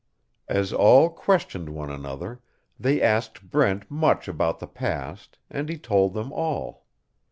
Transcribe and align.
As 0.47 0.73
all 0.73 1.11
questioned 1.11 1.69
one 1.69 1.91
another, 1.91 2.41
they 2.79 2.99
asked 3.03 3.51
Brent 3.51 3.91
much 3.91 4.27
about 4.27 4.57
the 4.57 4.65
past, 4.65 5.37
and 5.47 5.69
he 5.69 5.77
told 5.77 6.15
them 6.15 6.33
all. 6.33 6.85